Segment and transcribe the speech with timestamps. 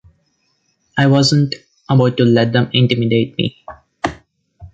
[0.97, 1.53] I wasn't
[1.87, 3.63] about to let them intimidate me.